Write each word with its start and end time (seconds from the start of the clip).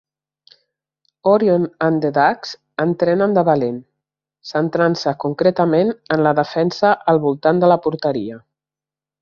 Orion 1.31 1.67
and 1.87 2.01
the 2.05 2.09
Ducks 2.15 2.53
entrenen 2.87 3.37
de 3.37 3.43
valent, 3.51 3.77
centrant-se 4.53 5.15
concretament 5.27 5.95
en 6.17 6.27
la 6.29 6.35
defensa 6.43 6.95
al 7.15 7.25
voltant 7.29 7.65
de 7.67 7.71
la 7.75 7.79
porteria. 7.89 8.43